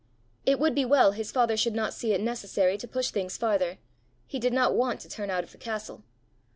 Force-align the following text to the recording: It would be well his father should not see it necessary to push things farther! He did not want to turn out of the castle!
It 0.47 0.59
would 0.59 0.73
be 0.73 0.83
well 0.83 1.11
his 1.11 1.31
father 1.31 1.55
should 1.55 1.75
not 1.75 1.93
see 1.93 2.11
it 2.11 2.21
necessary 2.21 2.75
to 2.75 2.87
push 2.87 3.11
things 3.11 3.37
farther! 3.37 3.77
He 4.25 4.39
did 4.39 4.51
not 4.51 4.73
want 4.73 4.99
to 5.01 5.09
turn 5.09 5.29
out 5.29 5.43
of 5.43 5.51
the 5.51 5.59
castle! 5.59 6.03